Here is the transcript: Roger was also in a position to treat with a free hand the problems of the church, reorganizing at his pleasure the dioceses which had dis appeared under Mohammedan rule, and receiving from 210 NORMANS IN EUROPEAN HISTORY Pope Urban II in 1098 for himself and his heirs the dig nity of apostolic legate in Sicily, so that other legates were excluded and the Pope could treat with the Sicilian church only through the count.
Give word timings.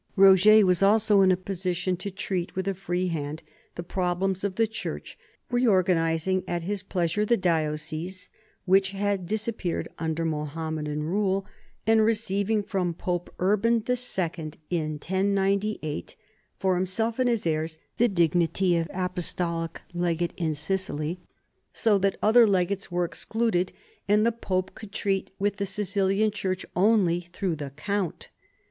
Roger 0.15 0.65
was 0.65 0.81
also 0.81 1.21
in 1.21 1.31
a 1.31 1.37
position 1.37 1.95
to 1.95 2.09
treat 2.09 2.55
with 2.55 2.67
a 2.67 2.73
free 2.73 3.09
hand 3.09 3.43
the 3.75 3.83
problems 3.83 4.43
of 4.43 4.55
the 4.55 4.65
church, 4.65 5.15
reorganizing 5.51 6.43
at 6.47 6.63
his 6.63 6.81
pleasure 6.81 7.23
the 7.23 7.37
dioceses 7.37 8.31
which 8.65 8.93
had 8.93 9.27
dis 9.27 9.47
appeared 9.47 9.87
under 9.99 10.25
Mohammedan 10.25 11.03
rule, 11.03 11.45
and 11.85 12.03
receiving 12.03 12.63
from 12.63 12.95
210 12.95 13.05
NORMANS 13.05 13.09
IN 13.11 13.45
EUROPEAN 13.45 13.81
HISTORY 13.85 14.15
Pope 14.15 14.69
Urban 14.71 14.71
II 14.71 14.79
in 14.79 14.93
1098 14.93 16.15
for 16.57 16.73
himself 16.75 17.19
and 17.19 17.29
his 17.29 17.45
heirs 17.45 17.77
the 17.97 18.07
dig 18.07 18.31
nity 18.31 18.81
of 18.81 18.87
apostolic 18.91 19.81
legate 19.93 20.33
in 20.35 20.55
Sicily, 20.55 21.19
so 21.73 21.99
that 21.99 22.17
other 22.23 22.47
legates 22.47 22.89
were 22.91 23.05
excluded 23.05 23.71
and 24.07 24.25
the 24.25 24.31
Pope 24.31 24.73
could 24.73 24.91
treat 24.91 25.29
with 25.37 25.57
the 25.57 25.67
Sicilian 25.67 26.31
church 26.31 26.65
only 26.75 27.19
through 27.21 27.55
the 27.55 27.69
count. 27.75 28.29